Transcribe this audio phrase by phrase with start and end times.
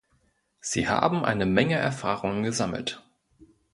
[0.61, 3.03] Sie haben eine Menge Erfahrungen gesammelt.